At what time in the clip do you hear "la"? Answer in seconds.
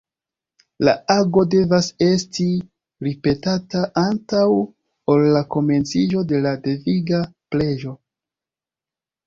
0.87-0.93, 5.37-5.45, 6.49-6.57